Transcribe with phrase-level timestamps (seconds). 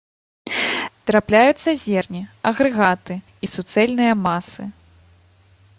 [1.09, 2.21] Трапляюцца зерні,
[2.53, 3.15] агрэгаты
[3.45, 4.63] і суцэльныя масы.